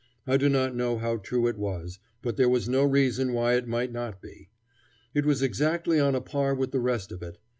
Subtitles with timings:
[0.25, 3.67] I do not know how true it was, but there was no reason why it
[3.67, 4.49] might not be.
[5.13, 7.37] It was exactly on a par with the rest of it.